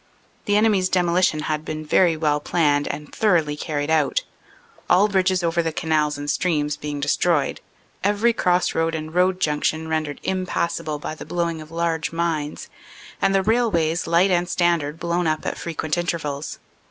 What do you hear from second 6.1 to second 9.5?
and streams being destroyed, every cross road and road